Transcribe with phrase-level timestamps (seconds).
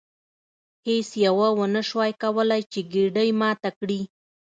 [0.87, 4.01] هیڅ یوه ونشوای کولی چې ګېډۍ ماته کړي.